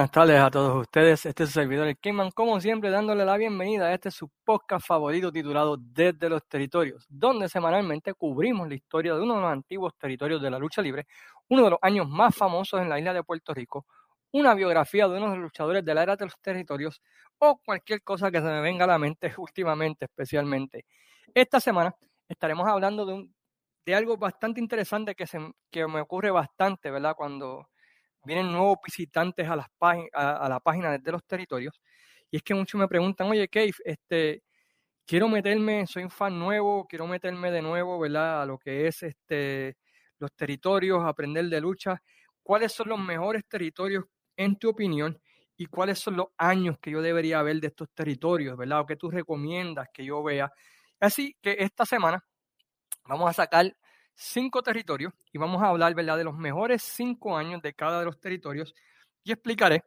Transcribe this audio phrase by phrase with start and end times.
[0.00, 1.26] Buenas tardes a todos ustedes.
[1.26, 4.86] Este es su servidor, el Kingman, como siempre, dándole la bienvenida a este su podcast
[4.86, 9.92] favorito titulado Desde los Territorios, donde semanalmente cubrimos la historia de uno de los antiguos
[9.98, 11.06] territorios de la lucha libre,
[11.50, 13.84] uno de los años más famosos en la isla de Puerto Rico,
[14.32, 17.02] una biografía de uno de los luchadores de la era de los territorios
[17.36, 20.86] o cualquier cosa que se me venga a la mente últimamente, especialmente.
[21.34, 21.94] Esta semana
[22.26, 23.34] estaremos hablando de, un,
[23.84, 25.38] de algo bastante interesante que, se,
[25.70, 27.14] que me ocurre bastante, ¿verdad?
[27.14, 27.68] Cuando
[28.24, 29.66] vienen nuevos visitantes a, las
[30.12, 31.80] a, la página de los territorios.
[32.30, 34.42] Y es que muchos me preguntan, oye, Cave, este,
[35.06, 38.42] quiero meterme, soy un fan nuevo, quiero meterme de nuevo, ¿verdad?
[38.42, 39.76] A lo que es este,
[40.18, 42.00] los territorios, aprender de lucha.
[42.42, 44.04] ¿Cuáles son los mejores territorios
[44.36, 45.20] en tu opinión?
[45.56, 48.80] ¿Y cuáles son los años que yo debería ver de estos territorios, ¿verdad?
[48.80, 50.50] O que tú recomiendas que yo vea.
[51.00, 52.24] Así que esta semana
[53.04, 53.76] vamos a sacar
[54.20, 56.18] cinco territorios y vamos a hablar ¿verdad?
[56.18, 58.74] de los mejores cinco años de cada de los territorios
[59.24, 59.82] y explicaré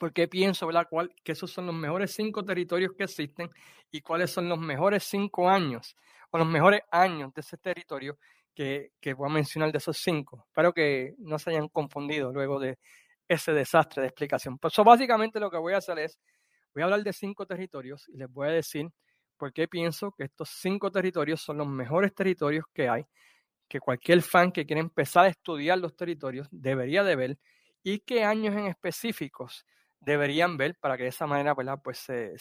[0.00, 0.86] por qué pienso ¿verdad?
[0.88, 3.50] Cuál, que esos son los mejores cinco territorios que existen
[3.90, 5.94] y cuáles son los mejores cinco años
[6.30, 8.18] o los mejores años de ese territorio
[8.54, 10.46] que, que voy a mencionar de esos cinco.
[10.48, 12.78] Espero que no se hayan confundido luego de
[13.28, 14.58] ese desastre de explicación.
[14.58, 16.18] Pues básicamente lo que voy a hacer es,
[16.72, 18.88] voy a hablar de cinco territorios y les voy a decir
[19.36, 23.04] por qué pienso que estos cinco territorios son los mejores territorios que hay
[23.74, 27.38] que cualquier fan que quiera empezar a estudiar los territorios debería de ver
[27.82, 29.66] y qué años en específicos
[29.98, 32.36] deberían ver para que de esa manera pues se,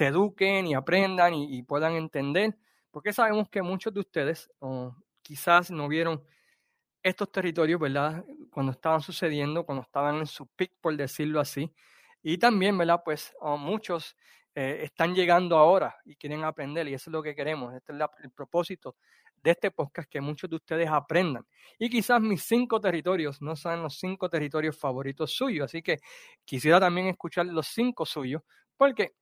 [0.00, 2.58] eduquen y aprendan y, puedan entender,
[2.90, 4.50] porque sabemos que muchos de ustedes
[5.22, 6.20] quizás no vieron
[7.00, 8.24] estos territorios, ¿verdad?
[8.50, 11.72] Cuando estaban sucediendo, cuando estaban en su pic, por decirlo así.
[12.24, 13.02] Y también, ¿verdad?
[13.04, 14.16] Pues muchos
[14.52, 17.72] eh, están llegando ahora y quieren aprender y eso es lo que queremos.
[17.72, 18.96] Este es el propósito
[19.42, 21.46] de este podcast que muchos de ustedes aprendan.
[21.78, 25.98] Y quizás mis cinco territorios no sean los cinco territorios favoritos suyos, así que
[26.44, 28.42] quisiera también escuchar los cinco suyos,
[28.76, 29.14] porque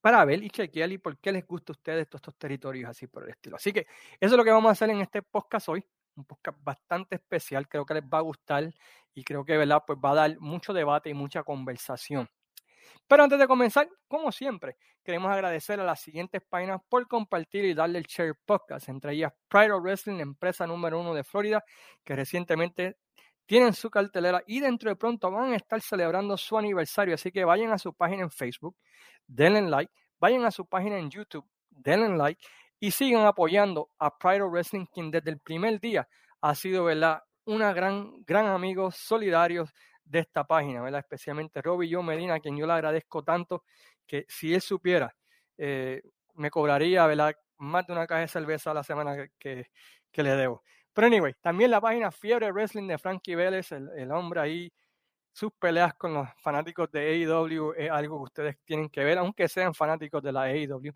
[0.00, 3.06] para ver y chequear y por qué les gusta a ustedes estos, estos territorios así
[3.06, 3.56] por el estilo.
[3.56, 3.80] Así que
[4.20, 5.84] eso es lo que vamos a hacer en este podcast hoy,
[6.14, 8.72] un podcast bastante especial, creo que les va a gustar
[9.14, 9.82] y creo que ¿verdad?
[9.86, 12.28] Pues va a dar mucho debate y mucha conversación.
[13.06, 17.74] Pero antes de comenzar, como siempre, queremos agradecer a las siguientes páginas por compartir y
[17.74, 21.64] darle el share podcast, entre ellas Pride of Wrestling, empresa número uno de Florida,
[22.04, 22.96] que recientemente
[23.46, 27.14] tienen su cartelera y dentro de pronto van a estar celebrando su aniversario.
[27.14, 28.76] Así que vayan a su página en Facebook,
[29.26, 32.44] denle like, vayan a su página en YouTube, denle like
[32.78, 36.06] y sigan apoyando a Pride of Wrestling, quien desde el primer día
[36.40, 37.22] ha sido, ¿verdad?
[37.46, 39.66] Una gran, gran amigo solidario
[40.08, 41.00] de esta página, ¿verdad?
[41.00, 43.64] Especialmente Robbie Yo Medina, quien yo le agradezco tanto
[44.06, 45.14] que si él supiera,
[45.56, 46.02] eh,
[46.34, 47.06] me cobraría.
[47.58, 49.66] Más de una caja de cerveza a la semana que,
[50.12, 50.62] que, le debo.
[50.92, 54.72] Pero anyway, también la página Fiebre Wrestling de Frankie Vélez, el, el, hombre ahí,
[55.32, 59.48] sus peleas con los fanáticos de AEW es algo que ustedes tienen que ver, aunque
[59.48, 60.92] sean fanáticos de la AEW.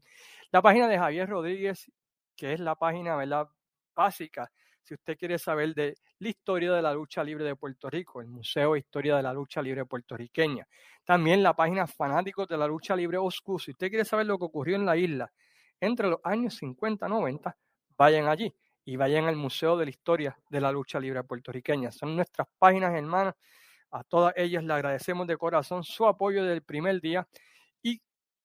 [0.53, 1.91] La página de Javier Rodríguez,
[2.37, 3.49] que es la página, ¿verdad?
[3.95, 4.51] Básica
[4.83, 8.29] si usted quiere saber de la historia de la lucha libre de Puerto Rico, el
[8.29, 10.67] Museo de Historia de la Lucha Libre Puertorriqueña.
[11.05, 13.59] También la página Fanáticos de la Lucha Libre Oscuro.
[13.59, 15.33] Si usted quiere saber lo que ocurrió en la isla
[15.81, 17.57] entre los años 50 y 90,
[17.97, 18.55] vayan allí
[18.85, 21.93] y vayan al Museo de la Historia de la Lucha Libre Puertorriqueña.
[21.93, 23.35] Son nuestras páginas hermanas.
[23.91, 27.29] A todas ellas le agradecemos de corazón su apoyo del primer día
[27.83, 28.01] y,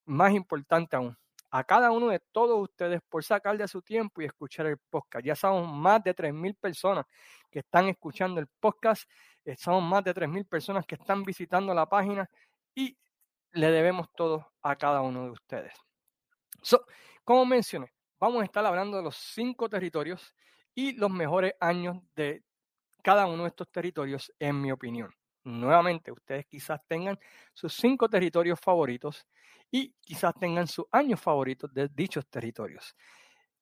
[0.05, 1.17] más importante aún,
[1.57, 5.25] a cada uno de todos ustedes por sacar de su tiempo y escuchar el podcast.
[5.25, 7.05] Ya somos más de 3.000 personas
[7.49, 9.09] que están escuchando el podcast,
[9.43, 12.29] eh, somos más de 3.000 personas que están visitando la página
[12.75, 12.95] y
[13.53, 15.73] le debemos todo a cada uno de ustedes.
[17.23, 20.35] como mencioné, vamos a estar hablando de los cinco territorios
[20.75, 22.43] y los mejores años de
[23.01, 25.11] cada uno de estos territorios, en mi opinión.
[25.47, 27.17] Nuevamente, ustedes quizás tengan
[27.53, 29.25] sus cinco territorios favoritos
[29.71, 32.93] y quizás tengan sus años favoritos de dichos territorios.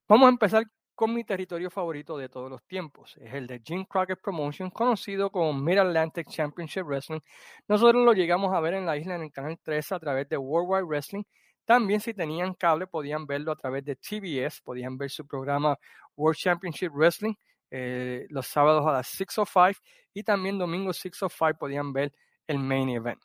[0.08, 0.64] Vamos a empezar
[0.96, 3.16] con mi territorio favorito de todos los tiempos.
[3.18, 7.20] Es el de Jim Crockett Promotion, conocido como Mid Atlantic Championship Wrestling.
[7.68, 10.38] Nosotros lo llegamos a ver en la isla en el canal 13 a través de
[10.38, 11.24] Worldwide Wrestling.
[11.66, 15.78] También si tenían cable podían verlo a través de TBS, podían ver su programa
[16.16, 17.36] World Championship Wrestling
[17.72, 19.78] eh, los sábados a las 6.05
[20.14, 22.14] y también domingo 6.05 podían ver
[22.48, 23.22] el main event.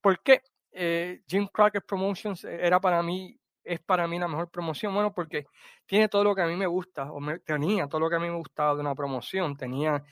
[0.00, 0.42] ¿Por qué?
[0.72, 4.94] Eh, Jim Crockett Promotions eh, era para mí, es para mí la mejor promoción.
[4.94, 5.46] Bueno, porque
[5.86, 8.28] tiene todo lo que a mí me gusta, o tenía todo lo que a mí
[8.28, 9.56] me gustaba de una promoción.
[9.56, 10.02] Tenía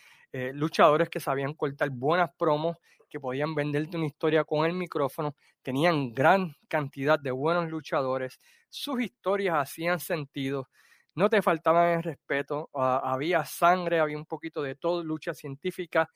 [0.55, 2.79] luchadores que sabían cortar buenas promos,
[3.12, 5.37] que podían venderte una historia con el micrófono.
[5.61, 8.38] Tenían gran cantidad de buenos luchadores.
[8.70, 10.70] Sus historias hacían sentido.
[11.14, 16.09] No te faltaban el respeto, ah, había sangre, había un poquito de todo, lucha científica,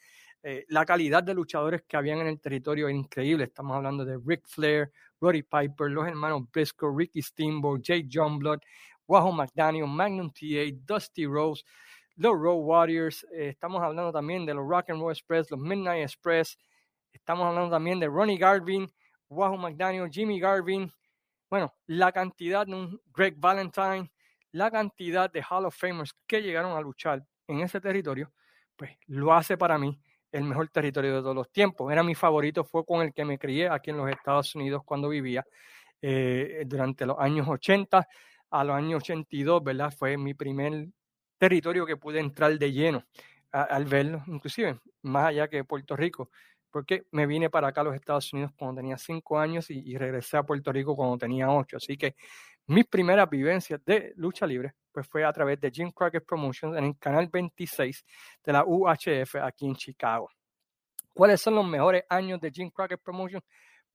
[0.42, 3.44] Eh, la calidad de luchadores que habían en el territorio era increíble.
[3.44, 8.60] Estamos hablando de Ric Flair, Roddy Piper, los hermanos Briscoe, Ricky Steamboat, Jay Blood,
[9.08, 11.64] Wahoo McDaniel, Magnum TA, Dusty Rose,
[12.16, 13.24] los Road Warriors.
[13.32, 16.56] Eh, estamos hablando también de los Rock and Roll Express, los Midnight Express.
[17.12, 18.88] Estamos hablando también de Ronnie Garvin,
[19.28, 20.92] Wahoo McDaniel, Jimmy Garvin.
[21.50, 24.10] Bueno, la cantidad de un Greg Valentine,
[24.56, 28.32] la cantidad de Hall of Famers que llegaron a luchar en ese territorio,
[28.74, 30.00] pues lo hace para mí
[30.32, 31.92] el mejor territorio de todos los tiempos.
[31.92, 35.10] Era mi favorito, fue con el que me crié aquí en los Estados Unidos cuando
[35.10, 35.46] vivía
[36.00, 38.08] eh, durante los años 80
[38.50, 39.92] a los años 82, ¿verdad?
[39.96, 40.88] Fue mi primer
[41.36, 43.04] territorio que pude entrar de lleno
[43.52, 46.30] al verlo, inclusive más allá que Puerto Rico,
[46.70, 50.36] porque me vine para acá a los Estados Unidos cuando tenía cinco años y, regresé
[50.36, 51.78] a Puerto Rico cuando tenía ocho.
[51.78, 52.16] Así que
[52.66, 56.84] mis primeras vivencias de lucha libre pues fue a través de Jim Crockett Promotions en
[56.84, 58.02] el canal 26
[58.42, 60.30] de la UHF aquí en Chicago.
[61.12, 63.44] ¿Cuáles son los mejores años de Jim Crockett Promotions?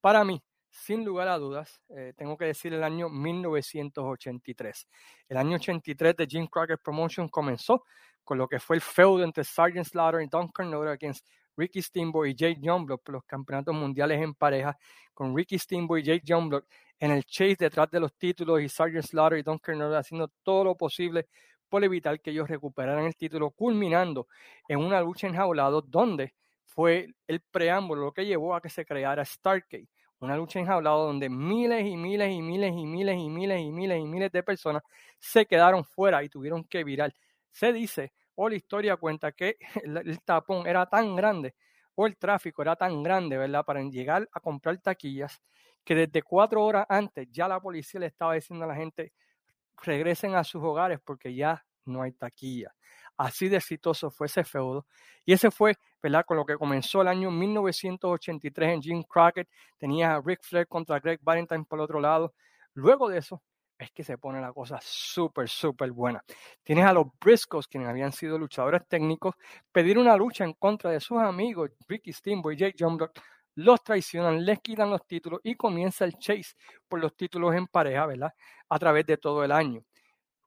[0.00, 0.40] Para mí,
[0.70, 4.88] sin lugar a dudas, eh, tengo que decir el año 1983.
[5.28, 7.84] El año 83 de Jim Crockett Promotions comenzó
[8.22, 11.26] con lo que fue el feudo entre Sergeant Slaughter y Don Carnoda against
[11.56, 14.76] Ricky Steamboat y Jake Youngblood por los campeonatos mundiales en pareja,
[15.14, 16.64] con Ricky Steamboat y Jake Youngblood
[16.98, 20.64] en el chase detrás de los títulos y Sergeant Slaughter y Don Carnoda haciendo todo
[20.64, 21.26] lo posible
[21.68, 24.28] por evitar que ellos recuperaran el título, culminando
[24.68, 26.34] en una lucha enjaulada donde
[26.64, 29.88] fue el preámbulo lo que llevó a que se creara Stargate,
[30.20, 33.98] una lucha enjaulada donde miles y miles y miles y miles y miles y miles
[33.98, 34.82] y miles de personas
[35.18, 37.12] se quedaron fuera y tuvieron que virar.
[37.50, 41.54] Se dice o la historia cuenta que el, tapón era tan grande
[41.94, 43.64] o el tráfico era tan grande, ¿verdad?
[43.64, 45.42] Para llegar a comprar taquillas,
[45.84, 49.12] que desde cuatro horas antes ya la policía le estaba diciendo a la gente,
[49.82, 52.72] regresen a sus hogares porque ya no hay taquilla.
[53.16, 54.86] Así de exitoso fue ese feudo.
[55.24, 56.24] Y ese fue, ¿verdad?
[56.24, 59.48] Con lo que comenzó el año 1983 en Jim Crockett.
[59.78, 62.34] Tenía a Ric Flair contra Greg Valentine por el otro lado.
[62.74, 63.42] Luego de eso,
[63.82, 66.22] es que se pone la cosa súper, súper buena.
[66.62, 69.34] Tienes a los Briscoes, quienes habían sido luchadores técnicos,
[69.70, 73.10] pedir una lucha en contra de sus amigos Ricky Steamboat y Jake Jungblood,
[73.54, 76.54] los traicionan, les quitan los títulos y comienza el chase
[76.88, 78.32] por los títulos en pareja, ¿verdad?
[78.68, 79.82] A través de todo el año.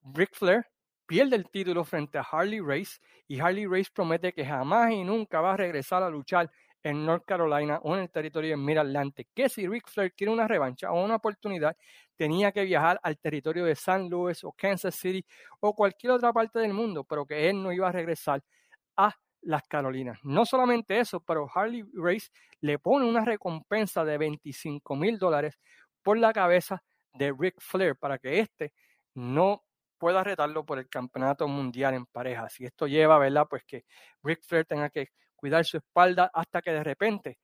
[0.03, 0.65] Ric Flair
[1.05, 5.41] pierde el título frente a Harley Race y Harley Race promete que jamás y nunca
[5.41, 6.49] va a regresar a luchar
[6.85, 10.47] en North Carolina o en el territorio de Mid-Atlantic, que si Ric Flair quiere una
[10.47, 11.75] revancha o una oportunidad,
[12.15, 15.25] tenía que viajar al territorio de San Luis o Kansas City
[15.61, 18.43] o cualquier otra parte del mundo, pero que él no iba a regresar
[18.97, 20.19] a las Carolinas.
[20.23, 22.29] No solamente eso, pero Harley Race
[22.61, 25.59] le pone una recompensa de 25 mil dólares
[26.03, 26.83] por la cabeza
[27.13, 28.73] de Ric Flair para que éste
[29.15, 29.63] no
[29.97, 32.59] pueda retarlo por el campeonato mundial en parejas.
[32.59, 33.47] Y esto lleva, ¿verdad?
[33.49, 33.85] Pues que
[34.21, 35.09] Ric Flair tenga que
[35.45, 37.37] cuidar su espalda hasta que de repente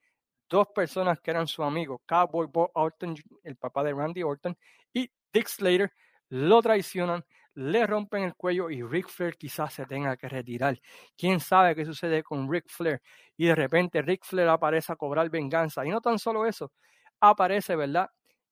[0.49, 4.57] dos personas que eran su amigo, Cowboy Bob Orton, el papá de Randy Orton,
[4.91, 5.93] y Dick Slater,
[6.29, 7.23] lo traicionan,
[7.53, 10.81] le rompen el cuello y Ric Flair quizás se tenga que retirar.
[11.15, 13.03] ¿Quién sabe qué sucede con Ric Flair?
[13.37, 15.85] Y de repente Ric Flair aparece a cobrar venganza.
[15.85, 16.71] Y no tan solo eso,
[17.19, 18.09] aparece, ¿verdad?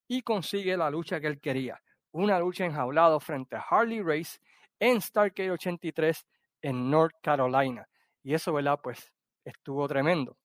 [0.08, 1.82] Y consigue la lucha que él quería.
[2.12, 4.38] Una lucha enjaulada frente a Harley Race
[4.78, 6.24] en Starcade 83
[6.62, 7.88] en North Carolina.
[8.24, 8.80] Y eso, ¿verdad?
[8.84, 9.12] Pues
[9.44, 10.38] estuvo tremendo.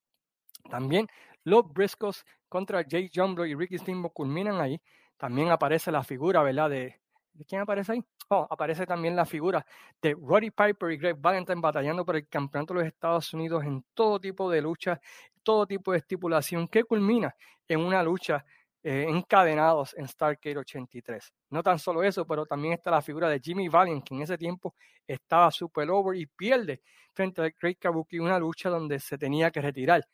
[0.70, 1.08] También
[1.44, 4.80] los Briscoes contra Jay Jumbo y Ricky Steamboat culminan ahí.
[5.16, 6.70] También aparece la figura, ¿verdad?
[6.70, 7.00] De,
[7.34, 8.04] ¿De quién aparece ahí?
[8.28, 9.66] Oh, aparece también la figura
[10.00, 13.84] de Roddy Piper y Greg Valentine batallando por el campeonato de los Estados Unidos en
[13.92, 15.00] todo tipo de lucha,
[15.42, 17.34] todo tipo de estipulación, que culmina
[17.68, 18.44] en una lucha
[18.86, 21.32] eh, encadenados en Starcade 83.
[21.48, 24.36] No tan solo eso, pero también está la figura de Jimmy Valiant, que en ese
[24.36, 24.74] tiempo
[25.06, 26.82] estaba super over y pierde
[27.14, 30.06] frente a Great Kabuki una lucha donde se tenía que retirar.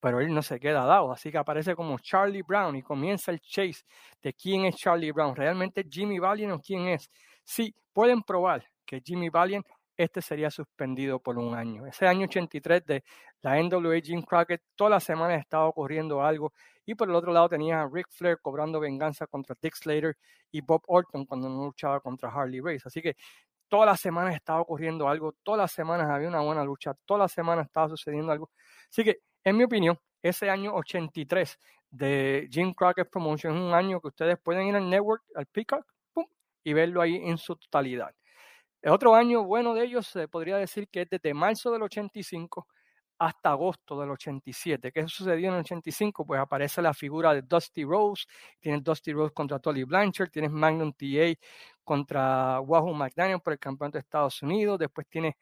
[0.00, 3.40] Pero él no se queda dado, así que aparece como Charlie Brown y comienza el
[3.40, 3.84] chase
[4.22, 5.36] de quién es Charlie Brown.
[5.36, 7.10] ¿Realmente Jimmy Valiant o quién es?
[7.44, 9.66] Sí, pueden probar que Jimmy Valiant
[9.98, 11.84] este sería suspendido por un año.
[11.84, 13.04] Ese año 83 de
[13.42, 16.52] la NWA Jim Crockett, todas las semanas estaba ocurriendo algo.
[16.88, 20.16] Y por el otro lado tenía a Ric Flair cobrando venganza contra Dick Slater
[20.50, 22.84] y Bob Orton cuando no luchaba contra Harley Race.
[22.86, 23.14] Así que
[23.68, 27.32] todas las semanas estaba ocurriendo algo, todas las semanas había una buena lucha, todas las
[27.32, 28.50] semanas estaba sucediendo algo.
[28.90, 31.58] Así que, en mi opinión, ese año 83
[31.90, 35.84] de Jim Crockett Promotion es un año que ustedes pueden ir al network, al Peacock,
[36.64, 38.14] y verlo ahí en su totalidad.
[38.80, 42.66] El otro año bueno de ellos se podría decir que es desde marzo del 85
[43.18, 44.92] hasta agosto del 87.
[44.92, 46.24] ¿Qué sucedió en el 85?
[46.24, 48.26] Pues aparece la figura de Dusty Rose,
[48.60, 51.38] tienes Dusty Rose contra Tolly Blanchard, tienes Magnum TA
[51.82, 55.34] contra Wahoo McDaniel por el campeonato de Estados Unidos, después tienes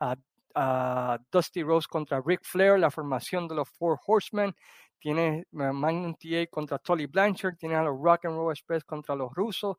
[0.00, 4.54] a Dusty Rose contra Ric Flair, la formación de los Four Horsemen,
[4.98, 9.32] tienes Magnum TA contra Tolly Blanchard, tienes a los Rock and Roll Express contra los
[9.32, 9.76] rusos,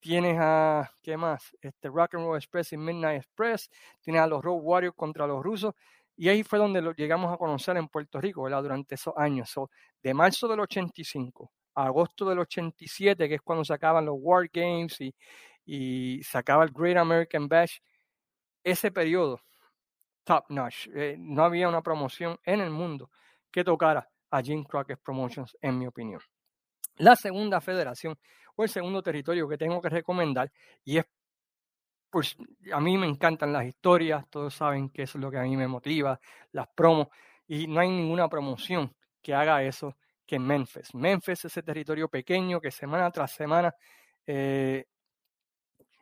[0.00, 1.56] tienes a, ¿qué más?
[1.60, 3.70] Este Rock and Roll Express y Midnight Express,
[4.00, 5.74] tienes a los Road Warriors contra los rusos,
[6.20, 8.62] y ahí fue donde lo llegamos a conocer en Puerto Rico, ¿verdad?
[8.62, 9.54] Durante esos años,
[10.02, 14.46] de marzo del 85 a agosto del 87, que es cuando se acaban los War
[14.52, 15.14] Games y,
[15.64, 17.78] y se acaba el Great American Bash,
[18.62, 19.40] ese periodo,
[20.22, 23.10] top notch, eh, no había una promoción en el mundo
[23.50, 26.20] que tocara a Jim Crockett Promotions, en mi opinión.
[26.96, 28.18] La segunda federación
[28.56, 30.52] o el segundo territorio que tengo que recomendar,
[30.84, 31.06] y es,
[32.10, 32.36] pues
[32.72, 35.56] a mí me encantan las historias, todos saben que eso es lo que a mí
[35.56, 36.20] me motiva,
[36.52, 37.08] las promos,
[37.46, 40.94] y no hay ninguna promoción que haga eso que Memphis.
[40.94, 43.74] Memphis es ese territorio pequeño que semana tras semana
[44.26, 44.84] eh,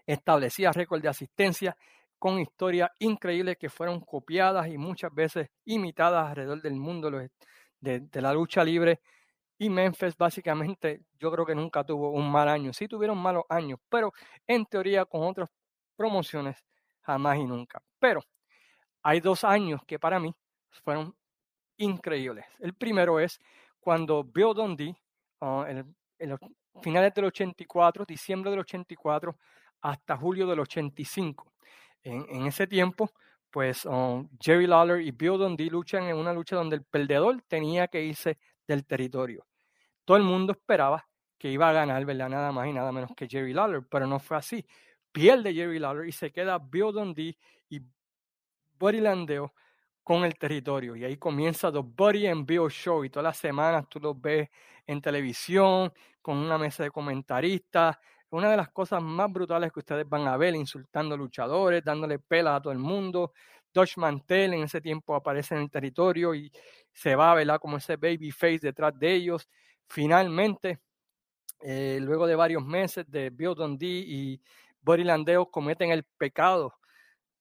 [0.07, 1.77] establecía récord de asistencia
[2.19, 7.11] con historias increíbles que fueron copiadas y muchas veces imitadas alrededor del mundo
[7.81, 9.01] de, la lucha libre.
[9.59, 12.73] Y Memphis básicamente yo creo que nunca tuvo un mal año.
[12.73, 14.13] Sí tuvieron malos años, pero
[14.47, 15.51] en teoría con otras
[15.99, 16.65] promociones
[17.01, 17.83] jamás y nunca.
[17.99, 18.23] Pero
[19.03, 20.33] hay dos años que para mí
[20.85, 21.15] fueron
[21.77, 22.47] increíbles.
[22.61, 23.41] El primero es
[23.81, 24.95] cuando Bill Dundee,
[25.41, 25.97] ah, en,
[26.31, 26.39] los
[26.83, 29.37] finales del 84, diciembre del 84,
[29.83, 31.53] hasta julio del 85.
[32.03, 33.11] En, ese tiempo,
[33.51, 37.89] pues um, Jerry Lawler y Bill Dundee luchan en una lucha donde el perdedor tenía
[37.89, 39.47] que irse del territorio.
[40.05, 42.29] Todo el mundo esperaba que iba a ganar, ¿verdad?
[42.29, 44.65] Nada más y nada menos que Jerry Lawler, pero no fue así.
[45.19, 47.37] Pierde Jerry Lawler y se queda Bill Dundee
[47.69, 47.81] y
[48.79, 49.53] Buddy Landeo
[50.05, 50.95] con el territorio.
[50.95, 54.49] Y ahí comienza The Buddy and Bill Show y todas las semanas tú los ves
[54.87, 57.99] en televisión con una mesa de comentaristas,
[58.31, 62.55] una de las cosas más brutales que ustedes van a ver, insultando luchadores, dándole pelas
[62.55, 63.33] a todo el mundo.
[63.75, 66.49] Dutch Mantel en ese tiempo aparece en el territorio y
[66.93, 67.59] se va, ¿verdad?
[67.59, 69.49] Como ese baby face detrás de ellos.
[69.89, 70.79] Finalmente,
[71.61, 74.41] eh, luego de varios meses de Bill Dundee y
[74.89, 76.79] Buddy Landeo cometen el pecado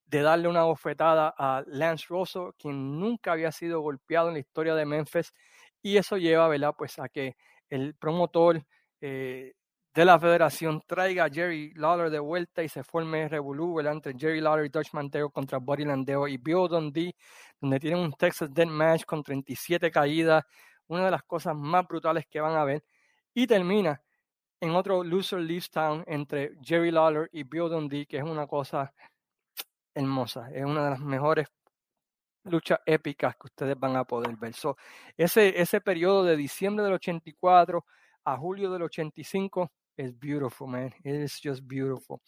[0.06, 4.76] de darle una bofetada a Lance Rosso, quien nunca había sido golpeado en la historia
[4.76, 5.34] de Memphis,
[5.82, 6.74] y eso lleva, ¿verdad?
[6.78, 7.38] Pues a que
[7.70, 8.62] el promotor
[9.00, 9.54] eh,
[9.94, 14.42] de la federación traiga a Jerry Lawler de vuelta y se forme Revolú entre Jerry
[14.42, 17.16] Lawler y Dutch Manteo contra Buddy Landeo y Bill Dundee,
[17.62, 20.44] donde tienen un Texas Dead Match con 37 caídas,
[20.88, 22.84] una de las cosas más brutales que van a ver,
[23.34, 24.02] y termina
[24.60, 28.94] en otro loser leaves town entre Jerry Lawler y Bill Dundee, que es una cosa
[29.94, 31.48] hermosa, es una de las mejores
[32.44, 34.54] luchas épicas que ustedes van a poder ver.
[35.18, 37.86] ese, ese periodo de diciembre del 84
[38.24, 40.94] a julio del 85 es beautiful, man.
[41.04, 42.22] It's just beautiful.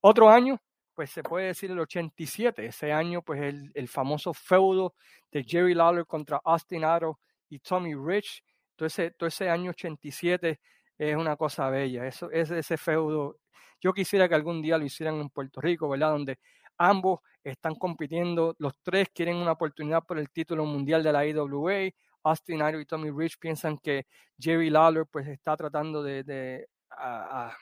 [0.00, 0.60] Otro año,
[0.94, 2.66] pues se puede decir el 87.
[2.66, 4.94] Ese año, pues el, el famoso feudo
[5.32, 7.18] de Jerry Lawler contra Austin Aro
[7.48, 8.44] y Tommy Rich.
[8.78, 10.60] Ese, todo ese año 87
[10.98, 12.06] es una cosa bella.
[12.06, 13.36] Eso es ese feudo.
[13.80, 16.10] Yo quisiera que algún día lo hicieran en Puerto Rico, ¿verdad?
[16.10, 16.38] Donde
[16.78, 21.90] ambos están compitiendo, los tres quieren una oportunidad por el título mundial de la IWA.
[22.24, 24.06] Austin Aro y Tommy Rich piensan que
[24.38, 27.56] Jerry Lawler pues está tratando de, de a,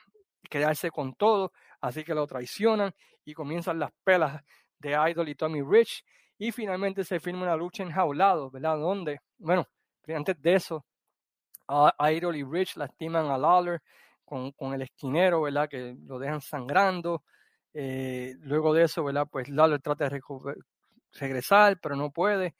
[0.48, 4.42] quedarse con todo, así que lo traicionan y comienzan las pelas
[4.78, 6.04] de Idol y Tommy Rich
[6.38, 8.78] y finalmente se firma una lucha enjaulado, ¿verdad?
[8.78, 9.66] Donde, bueno,
[10.08, 10.84] antes de eso,
[12.11, 13.80] Idol y Rich lastiman a Lawler
[14.25, 15.68] con, con el esquinero, ¿verdad?
[15.68, 17.23] Que lo dejan sangrando.
[17.73, 19.26] Eh, luego de eso, ¿verdad?
[19.30, 20.21] Pues Lawler trata de
[21.12, 22.54] regresar, pero no puede.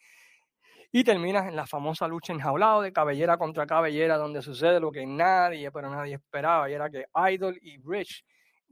[0.91, 5.05] Y terminas en la famosa lucha enjaulado de cabellera contra cabellera, donde sucede lo que
[5.07, 8.25] nadie, pero nadie esperaba, y era que Idol y Rich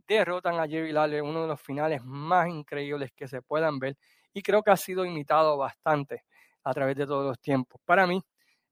[0.07, 3.97] derrotan a Jerry Lawler, uno de los finales más increíbles que se puedan ver,
[4.33, 6.23] y creo que ha sido imitado bastante
[6.62, 7.81] a través de todos los tiempos.
[7.85, 8.23] Para mí,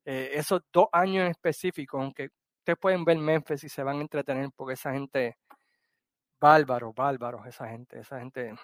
[0.04, 2.28] eh, esos dos años en específico, aunque
[2.58, 5.36] ustedes pueden ver Memphis y se van a entretener, porque esa gente,
[6.40, 8.54] bárbaro, bárbaro, esa gente, esa gente,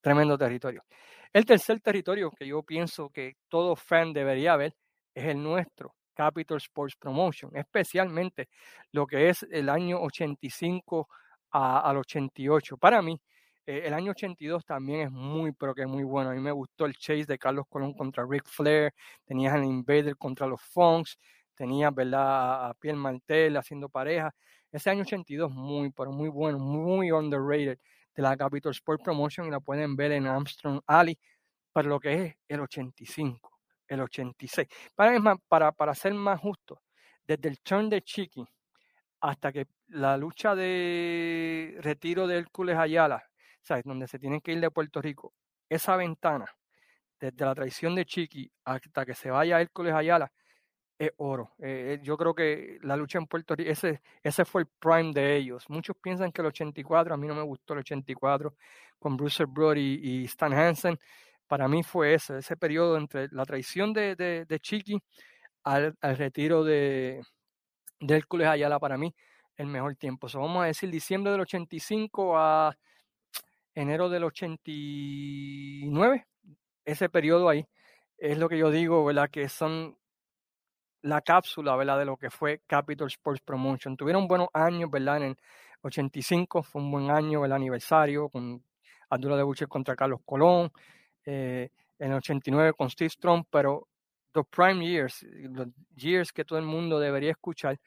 [0.00, 0.84] tremendo territorio.
[1.32, 4.74] El tercer territorio que yo pienso que todo fan debería ver
[5.14, 8.48] es el nuestro, Capital Sports Promotion, especialmente
[8.92, 11.08] lo que es el año 85
[11.50, 12.76] al 88.
[12.76, 13.20] Para mí,
[13.68, 16.30] eh, el año 82 también es muy, pero que muy bueno.
[16.30, 18.94] A mí me gustó el chase de Carlos Colón contra Ric Flair,
[19.26, 21.18] tenías el Invader contra los Funks,
[21.54, 22.70] tenías ¿verdad?
[22.70, 24.34] a Pierre Martel haciendo pareja.
[24.72, 27.78] Ese año 82 muy, pero muy bueno, muy underrated
[28.14, 31.18] de la Capital Sport Promotion y la pueden ver en Armstrong Alley
[31.70, 33.50] para lo que es el 85,
[33.86, 34.66] el 86.
[34.94, 36.80] Para, para, para ser más justo,
[37.26, 38.46] desde el turn de Chiqui
[39.20, 43.22] hasta que la lucha de retiro de Hércules Ayala,
[43.62, 43.84] ¿sabes?
[43.84, 45.34] donde se tienen que ir de Puerto Rico,
[45.68, 46.46] esa ventana
[47.20, 50.30] desde la traición de Chiqui hasta que se vaya Hércules Ayala,
[50.98, 51.54] es oro.
[51.58, 55.12] Eh, eh, yo creo que la lucha en Puerto Rico, ese, ese fue el prime
[55.12, 55.64] de ellos.
[55.68, 58.54] Muchos piensan que el 84, a mí no me gustó el 84,
[58.98, 60.98] con Bruce Brody y, Stan Hansen.
[61.46, 65.00] Para mí fue ese, ese periodo entre la traición de, de, Chiqui
[65.64, 67.22] al, retiro de,
[68.00, 69.14] de Hércules Ayala, para mí,
[69.56, 70.28] el mejor tiempo.
[70.28, 72.76] So, vamos a decir diciembre del 85 a
[73.80, 76.26] enero del 89,
[76.84, 77.66] ese periodo ahí,
[78.18, 79.30] es lo que yo digo, ¿verdad?
[79.30, 79.96] Que son
[81.02, 82.00] la cápsula, ¿verdad?
[82.00, 83.96] De lo que fue Capital Sports Promotion.
[83.96, 85.18] Tuvieron buenos años, ¿verdad?
[85.18, 85.36] En el
[85.82, 88.60] 85 fue un buen año, el aniversario, con
[89.10, 90.72] Abdullah de Butcher contra Carlos Colón,
[91.24, 91.70] eh,
[92.00, 93.86] en el 89 con Steve Strong, pero
[94.34, 97.78] los prime years, los years que todo el mundo debería escuchar,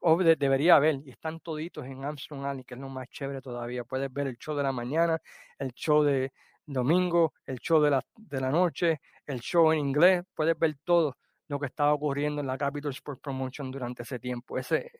[0.00, 3.84] o debería ver, y están toditos en Armstrong Alley, que es lo más chévere todavía.
[3.84, 5.20] Puedes ver el show de la mañana,
[5.58, 6.32] el show de
[6.66, 11.16] domingo, el show de la, de la noche, el show en inglés, puedes ver todo
[11.48, 14.58] lo que estaba ocurriendo en la Capital Sports Promotion durante ese tiempo.
[14.58, 14.90] Ese,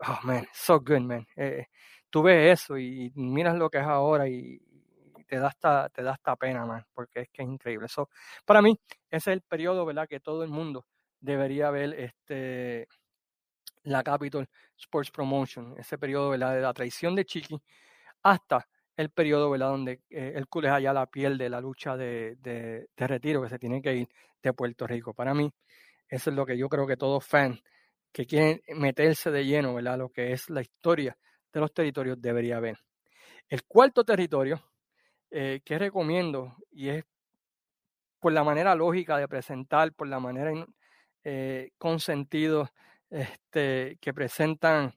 [0.00, 1.26] oh man, so good, man.
[1.36, 1.66] Eh,
[2.10, 4.60] tú ves eso y miras lo que es ahora y,
[5.26, 7.86] te da hasta, te da hasta pena, man, porque es que es increíble.
[7.86, 8.08] eso
[8.44, 8.78] para mí,
[9.10, 10.86] ese es el periodo, ¿verdad?, que todo el mundo
[11.20, 12.88] debería ver este
[13.86, 17.60] la Capital Sports Promotion, ese periodo, de la traición de Chiqui
[18.22, 18.66] hasta
[18.96, 23.42] el periodo, ¿verdad?, donde eh, el Cules allá la de la lucha de, de, retiro
[23.42, 24.08] que se tiene que ir
[24.42, 25.14] de Puerto Rico.
[25.14, 25.52] Para mí,
[26.08, 27.60] eso es lo que yo creo que todo fan
[28.12, 29.98] que quieren meterse de lleno, ¿verdad?
[29.98, 31.16] Lo que es la historia
[31.52, 32.78] de los territorios debería ver.
[33.48, 34.60] El cuarto territorio
[35.30, 37.04] eh, que recomiendo, y es
[38.18, 40.50] por la manera lógica de presentar, por la manera
[41.22, 42.70] eh, con sentido
[43.16, 44.94] este, que presentan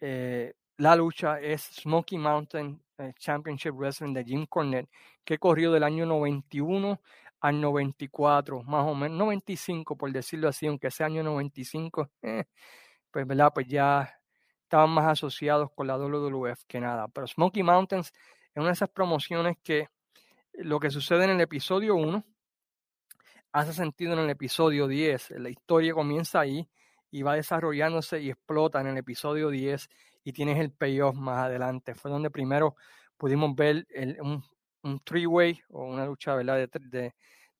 [0.00, 2.82] eh, la lucha, es Smoky Mountain
[3.18, 4.88] Championship Wrestling de Jim Cornette,
[5.24, 7.00] que corrió del año 91
[7.40, 12.44] al 94, más o menos, 95 por decirlo así, aunque ese año 95, eh,
[13.10, 13.50] pues, ¿verdad?
[13.52, 14.18] pues ya
[14.62, 17.08] estaban más asociados con la WWF que nada.
[17.08, 19.88] Pero Smoky Mountains es una de esas promociones que
[20.54, 22.24] lo que sucede en el episodio 1
[23.52, 25.32] hace sentido en el episodio 10.
[25.32, 26.66] La historia comienza ahí
[27.12, 29.88] y va desarrollándose y explota en el episodio 10
[30.24, 31.94] y tienes el payoff más adelante.
[31.94, 32.74] Fue donde primero
[33.18, 33.86] pudimos ver
[34.20, 34.42] un,
[34.82, 36.34] un three-way o una lucha.
[36.36, 36.66] De,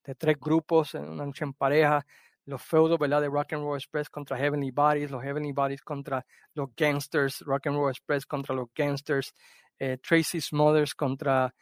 [0.05, 2.05] de, tres grupos, una lucha en pareja,
[2.47, 6.75] los feudos de Rock and Roll Express contra Heavenly Bodies, los Heavenly Bodies contra los
[6.75, 9.35] Gangsters, Rock and Roll Express contra los Gangsters,
[9.79, 11.55] eh, Tracy Smothers contra,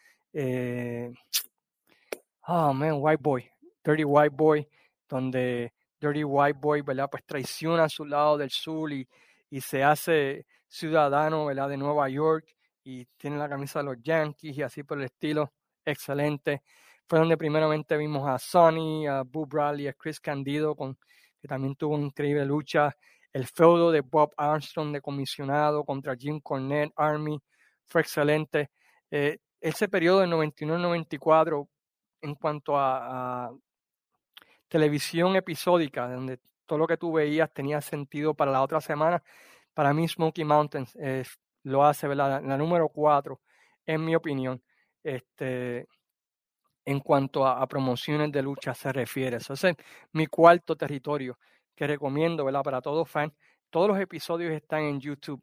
[2.46, 3.50] oh man, White Boy,
[3.84, 4.66] Dirty White Boy,
[5.08, 7.08] donde Dirty White Boy, ¿verdad?
[7.10, 9.06] Pues traiciona a su lado del sur y,
[9.50, 11.68] y se hace ciudadano, ¿verdad?
[11.68, 12.46] De Nueva York
[12.84, 15.52] y tiene la camisa de los Yankees y así por el estilo.
[15.84, 16.62] Excelente.
[17.06, 20.96] Fue donde primeramente vimos a Sonny, a Boo Bradley, a Chris Candido, con,
[21.40, 22.94] que también tuvo una increíble lucha.
[23.32, 27.40] El feudo de Bob Armstrong de comisionado contra Jim Cornette, Army,
[27.86, 28.70] fue excelente.
[29.10, 31.68] Eh, ese periodo de 91-94,
[32.22, 33.50] en cuanto a,
[34.70, 39.22] televisión episódica, donde todo lo que tú veías tenía sentido para la otra semana,
[39.74, 40.96] para mí Smoky Mountains
[41.64, 42.42] lo hace, ¿verdad?
[42.42, 43.40] La, número cuatro,
[43.84, 44.62] en mi opinión,
[45.02, 45.86] este,
[46.84, 49.36] en cuanto a, promociones de lucha se refiere.
[49.36, 49.76] Ese es
[50.12, 51.38] mi cuarto territorio
[51.74, 52.62] que recomiendo, ¿verdad?
[52.62, 53.32] Para todos fans.
[53.70, 55.42] Todos los episodios están en YouTube.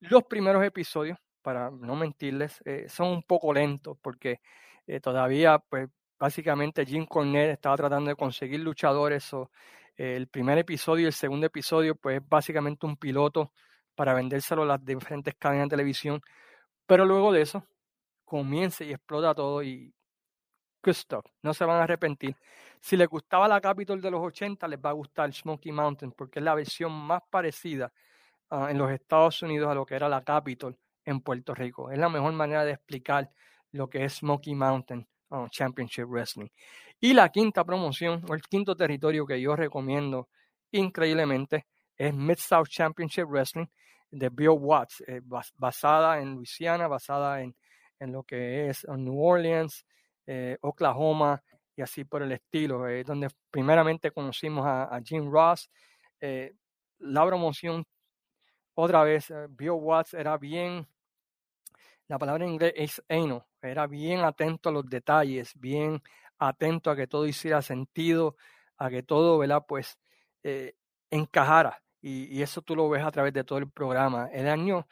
[0.00, 4.40] Los primeros episodios, para no mentirles, eh, son un poco lentos porque
[4.86, 5.88] eh, todavía, pues,
[6.20, 9.30] básicamente Jim Cornette estaba tratando de conseguir luchadores.
[9.96, 13.52] El primer episodio y el segundo episodio, pues, es básicamente un piloto
[13.94, 16.20] para vendérselo a las diferentes cadenas de televisión.
[16.86, 17.64] Pero luego de eso,
[18.24, 19.94] comienza y explota todo y
[20.82, 21.24] good.
[21.42, 22.36] No se van a arrepentir.
[22.80, 26.38] Si les gustaba la Capitol de los 80, les va a gustar Smoky Mountain porque
[26.40, 27.92] es la versión más parecida
[28.50, 31.90] ah, en los Estados Unidos a lo que era la Capitol en Puerto Rico.
[31.90, 33.30] Es la mejor manera de explicar
[33.72, 36.48] lo que es Smoky Mountain ah, Championship Wrestling.
[37.00, 40.28] Y la quinta promoción o el quinto territorio que yo recomiendo
[40.72, 41.66] increíblemente
[41.96, 43.66] es Mid-South Championship Wrestling
[44.10, 45.20] de Bill Watts, eh,
[45.56, 47.54] basada en Luisiana, basada en,
[47.98, 49.84] en, lo que es New Orleans,
[50.26, 51.42] eh, Oklahoma
[51.76, 55.70] y así por el estilo, eh, donde primeramente conocimos a, Jim Ross.
[56.98, 57.84] la promoción,
[58.74, 60.86] otra vez, Bill Watts era bien,
[62.10, 66.02] la palabra en inglés es anal, era bien atento a los detalles, bien
[66.40, 68.36] atento a que todo hiciera sentido,
[68.76, 69.64] a que todo, ¿verdad?
[69.68, 69.96] Pues
[71.10, 74.28] encajara y, eso tú lo ves a través de todo el programa.
[74.32, 74.88] El año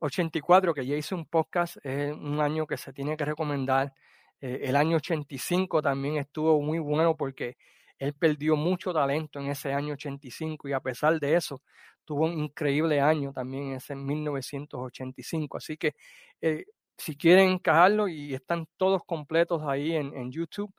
[0.00, 3.92] 84, que ya hice un podcast, es un año que se tiene que recomendar.
[4.40, 7.56] Eh, el año 85 también estuvo muy bueno porque
[7.98, 11.62] él perdió mucho talento en ese año 85 y a pesar de eso
[12.10, 15.58] tuvo un increíble año también en ese 1985.
[15.58, 15.94] Así que
[16.40, 16.64] eh,
[16.98, 20.74] si quieren encajarlo y están todos completos ahí en, en YouTube,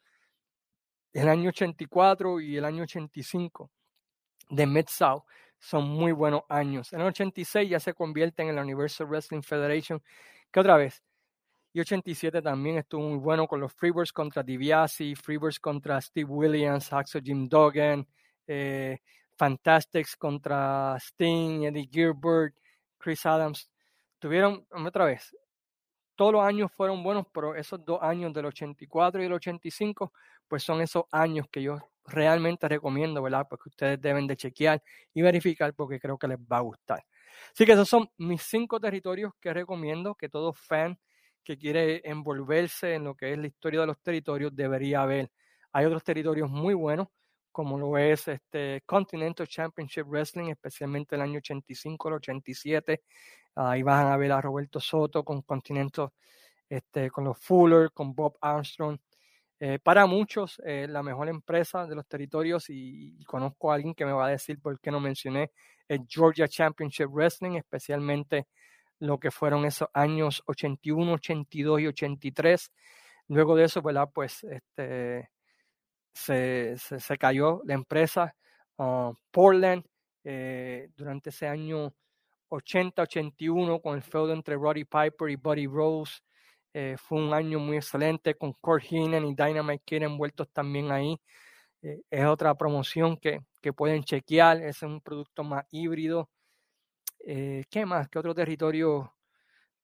[1.13, 3.71] el año 84 y el año 85
[4.49, 5.23] de Mid-South
[5.57, 6.91] son muy buenos años.
[6.91, 10.03] En el 86 ya se convierte en la Universal Wrestling Federation,
[10.51, 11.01] que otra vez,
[11.71, 16.91] y 87 también estuvo muy bueno con los Freebirds contra DiBiase, Freebirds contra Steve Williams,
[16.91, 18.05] Axel Jim Duggan,
[18.47, 18.99] eh,
[19.41, 22.53] Fantastics contra Sting, Eddie Gilbert,
[22.99, 23.71] Chris Adams.
[24.19, 25.35] Tuvieron, otra vez,
[26.15, 30.13] todos los años fueron buenos, pero esos dos años del 84 y el 85,
[30.47, 33.47] pues son esos años que yo realmente recomiendo, ¿verdad?
[33.49, 37.03] Porque ustedes deben de chequear y verificar porque creo que les va a gustar.
[37.51, 40.99] Así que esos son mis cinco territorios que recomiendo que todo fan
[41.43, 45.31] que quiere envolverse en lo que es la historia de los territorios debería ver.
[45.71, 47.07] Hay otros territorios muy buenos,
[47.51, 53.03] como lo es este Continental Championship Wrestling, especialmente el año 85 al 87.
[53.55, 56.09] Ahí van a ver a Roberto Soto con Continental,
[56.69, 58.97] este, con los Fuller, con Bob Armstrong.
[59.59, 64.05] Eh, para muchos, eh, la mejor empresa de los territorios, y, conozco a alguien que
[64.05, 65.51] me va a decir por qué no mencioné,
[65.87, 68.47] el Georgia Championship Wrestling, especialmente
[68.99, 72.71] lo que fueron esos años 81, 82 y 83.
[73.27, 73.81] Luego de eso.
[74.13, 75.29] Pues este,
[76.13, 78.35] se, se, cayó la empresa
[78.77, 79.83] uh, Portland
[80.23, 81.93] eh, durante ese año
[82.49, 86.19] 80-81 con el feudo entre Roddy Piper y Buddy Rose.
[86.73, 91.19] Eh, fue un año muy excelente con Kurt Heenan y Dynamite Kid envueltos también ahí.
[91.81, 94.61] Eh, es otra promoción que, que, pueden chequear.
[94.61, 96.29] Es un producto más híbrido.
[97.19, 98.09] ¿Qué más?
[98.09, 99.13] ¿Qué otro territorio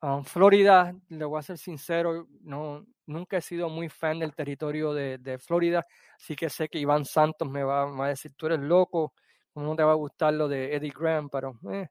[0.02, 4.94] Um, Florida, le voy a ser sincero, no, nunca he sido muy fan del territorio
[4.94, 9.14] de, Florida, así que sé que Iván Santos me va, a decir, tú eres loco,
[9.56, 11.88] no te va a gustar lo de Eddie Graham, pero eh,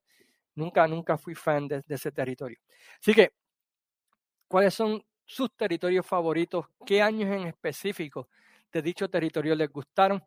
[0.55, 2.59] nunca, nunca fui fan de, de ese territorio.
[3.01, 3.33] Así que,
[4.47, 6.67] ¿cuáles son sus territorios favoritos?
[6.87, 8.29] ¿Qué años en específico
[8.73, 10.23] de dicho territorio les gustaron?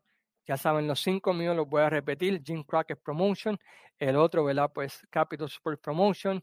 [0.46, 2.42] Ya saben, los cinco míos los voy a repetir.
[2.44, 3.58] Jim Crockett Promotion,
[3.98, 4.70] el otro, ¿verdad?
[4.74, 6.42] Pues Capital Sport Promotion,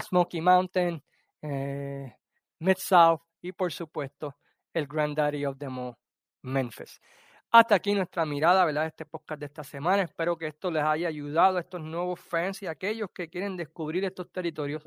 [0.00, 1.02] Smoky Mountain,
[1.42, 2.16] eh,
[2.58, 4.36] Mid-South y por supuesto
[4.72, 5.96] el Granddaddy of them all,
[6.42, 7.00] Memphis.
[7.50, 8.86] Hasta aquí nuestra mirada, ¿verdad?
[8.86, 10.02] Este podcast de esta semana.
[10.02, 13.58] Espero que esto les haya ayudado a estos nuevos fans y a aquellos que quieren
[13.58, 14.82] descubrir estos territorios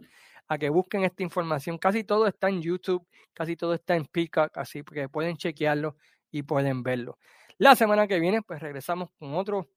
[0.47, 1.77] a que busquen esta información.
[1.77, 5.95] Casi todo está en YouTube, casi todo está en Peacock, así que pueden chequearlo
[6.31, 7.19] y pueden verlo.
[7.59, 9.69] La semana que viene, pues regresamos con otro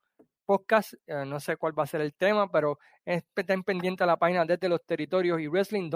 [0.49, 0.95] podcast.
[1.07, 4.47] Eh, no sé cuál va a ser el tema, pero estén pendientes a la página
[4.47, 5.91] desde los territorios y Wrestling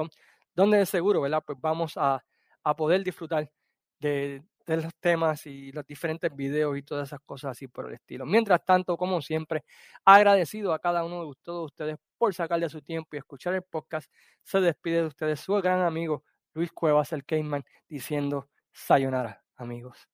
[0.54, 1.42] donde de seguro, ¿verdad?
[1.46, 2.22] Pues vamos a,
[2.62, 3.50] a poder disfrutar
[3.98, 8.26] de, los temas y los diferentes videos y todas esas cosas así por el estilo.
[8.26, 9.64] Mientras tanto, como siempre,
[10.04, 14.12] agradecido a cada uno de todos ustedes por sacarle su tiempo y escuchar el podcast.
[14.42, 20.11] Se despide de ustedes su gran amigo Luis Cuevas, el Cayman, diciendo sayonara, amigos.